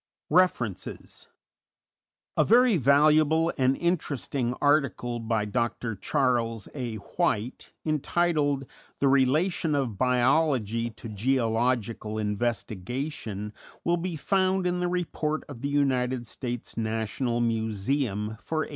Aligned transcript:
REFERENCES 0.31 1.27
_A 2.35 2.43
very 2.43 2.75
valuable 2.75 3.53
and 3.55 3.77
interesting 3.77 4.55
article 4.59 5.19
by 5.19 5.45
Dr. 5.45 5.95
Charles 5.95 6.67
A. 6.73 6.95
White, 6.95 7.71
entitled 7.85 8.65
"The 8.97 9.07
Relation 9.07 9.75
of 9.75 9.99
Biology 9.99 10.89
to 10.89 11.07
Geological 11.07 12.17
Investigation," 12.17 13.53
will 13.83 13.97
be 13.97 14.15
found 14.15 14.65
in 14.65 14.79
the 14.79 14.87
Report 14.87 15.43
of 15.47 15.61
the 15.61 15.69
United 15.69 16.25
States 16.25 16.75
National 16.75 17.39
Museum 17.39 18.37
for 18.39 18.61
1892. 18.65 18.69